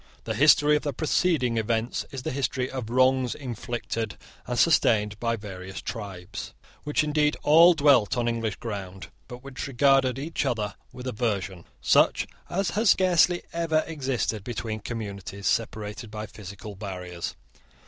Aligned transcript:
The 0.23 0.33
history 0.33 0.75
of 0.75 0.81
the 0.81 0.93
preceding 0.93 1.57
events 1.59 2.07
is 2.09 2.23
the 2.23 2.31
history 2.31 2.67
of 2.71 2.89
wrongs 2.89 3.35
inflicted 3.35 4.17
and 4.47 4.57
sustained 4.57 5.19
by 5.19 5.35
various 5.35 5.79
tribes, 5.79 6.53
which 6.83 7.03
indeed 7.03 7.37
all 7.43 7.75
dwelt 7.75 8.17
on 8.17 8.27
English 8.27 8.55
ground, 8.55 9.09
but 9.27 9.43
which 9.43 9.67
regarded 9.67 10.17
each 10.17 10.43
other 10.43 10.73
with 10.91 11.05
aversion 11.05 11.65
such 11.83 12.25
as 12.49 12.71
has 12.71 12.89
scarcely 12.89 13.43
ever 13.53 13.83
existed 13.85 14.43
between 14.43 14.79
communities 14.79 15.45
separated 15.45 16.09
by 16.09 16.25
physical 16.25 16.75
barriers. 16.75 17.35